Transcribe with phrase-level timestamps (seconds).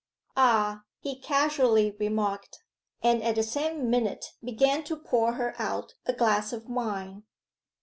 [0.35, 2.63] 'Ah,' he casually remarked,
[3.03, 7.21] and at the same minute began to pour her out a glass of wine.